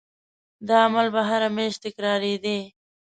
[0.67, 2.59] دا عمل به هره میاشت تکرارېدی.